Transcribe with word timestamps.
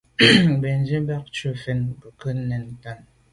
Bènzwi 0.61 0.97
bat 1.07 1.23
tshùa 1.33 1.51
mfèn 1.57 1.79
bo 1.99 2.07
nke 2.13 2.29
nèn 2.47 2.63
ntàne. 2.73 3.05